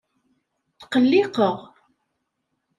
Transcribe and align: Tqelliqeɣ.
Tqelliqeɣ. 0.79 1.57